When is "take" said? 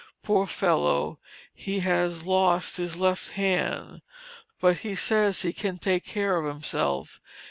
5.77-6.03